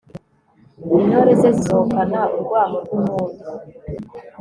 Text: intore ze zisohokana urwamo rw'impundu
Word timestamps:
intore 1.01 1.31
ze 1.41 1.49
zisohokana 1.57 2.19
urwamo 2.35 2.77
rw'impundu 2.83 3.41